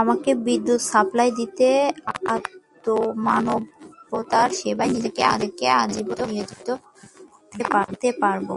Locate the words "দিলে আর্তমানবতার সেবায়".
1.38-4.90